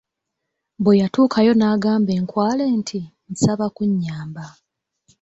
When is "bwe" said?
0.83-0.99